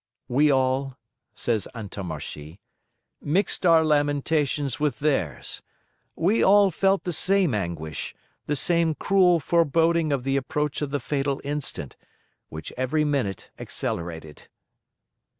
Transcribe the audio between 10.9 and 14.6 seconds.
fatal instant, which every minute accelerated."